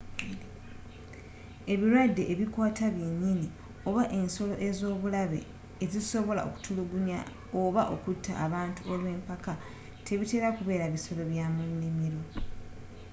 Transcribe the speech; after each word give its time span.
ebirwadde 1.73 2.23
ebikwata 2.33 2.85
byenyini, 2.95 3.47
oba 3.87 4.03
ensolo 4.19 4.55
ez’obulabe 4.67 5.39
ezisobola 5.83 6.41
okutulugunya 6.47 7.19
oba 7.61 7.81
okutta 7.93 8.33
abantu 8.45 8.81
olwempaka 8.91 9.53
tebitera 10.05 10.47
kubeera 10.57 10.85
bisolo 10.95 11.21
bya 11.31 11.45
mu 11.55 11.61
nimiro 11.79 12.21